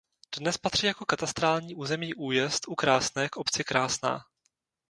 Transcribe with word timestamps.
Dnes 0.37 0.57
patří 0.57 0.87
jako 0.87 1.05
katastrální 1.05 1.75
území 1.75 2.13
Újezd 2.13 2.67
u 2.67 2.75
Krásné 2.75 3.29
k 3.29 3.37
obci 3.37 3.63
Krásná. 3.63 4.21